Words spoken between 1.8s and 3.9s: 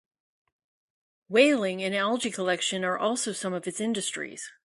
and algae collection are also some of its